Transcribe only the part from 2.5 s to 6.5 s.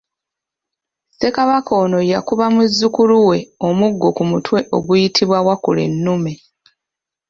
muzzukulu we omuggo ku mutwe oguyitibwa wakulennume.